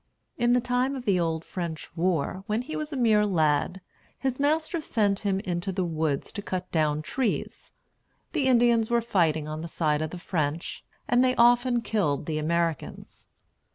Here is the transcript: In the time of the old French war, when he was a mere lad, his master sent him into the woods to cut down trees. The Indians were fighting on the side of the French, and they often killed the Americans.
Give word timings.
In 0.35 0.53
the 0.53 0.59
time 0.59 0.95
of 0.95 1.05
the 1.05 1.19
old 1.19 1.45
French 1.45 1.95
war, 1.95 2.43
when 2.47 2.63
he 2.63 2.75
was 2.75 2.91
a 2.91 2.97
mere 2.97 3.23
lad, 3.23 3.79
his 4.17 4.39
master 4.39 4.81
sent 4.81 5.19
him 5.19 5.39
into 5.41 5.71
the 5.71 5.83
woods 5.85 6.31
to 6.31 6.41
cut 6.41 6.71
down 6.71 7.03
trees. 7.03 7.71
The 8.33 8.47
Indians 8.47 8.89
were 8.89 8.99
fighting 9.03 9.47
on 9.47 9.61
the 9.61 9.67
side 9.67 10.01
of 10.01 10.09
the 10.09 10.17
French, 10.17 10.83
and 11.07 11.23
they 11.23 11.35
often 11.35 11.81
killed 11.83 12.25
the 12.25 12.39
Americans. 12.39 13.27